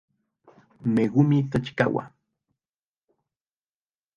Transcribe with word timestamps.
Megumi 0.95 1.37
Tachikawa 1.51 2.03